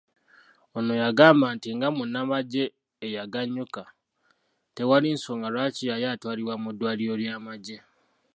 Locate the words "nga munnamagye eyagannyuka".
1.75-3.83